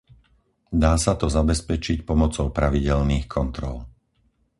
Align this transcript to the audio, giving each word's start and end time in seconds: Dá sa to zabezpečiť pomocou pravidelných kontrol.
Dá 0.83 0.93
sa 1.03 1.13
to 1.21 1.27
zabezpečiť 1.37 1.97
pomocou 2.09 2.47
pravidelných 2.57 3.27
kontrol. 3.35 3.77